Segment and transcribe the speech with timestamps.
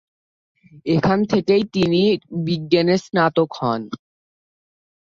[0.85, 2.01] এখান থেকেই তিনি
[2.45, 3.81] বিজ্ঞানে স্নাতক হন।